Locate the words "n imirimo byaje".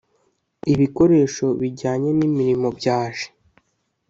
2.17-3.27